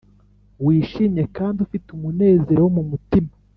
[0.65, 3.31] wishimye kandi ufite umunezero wo mu mutima,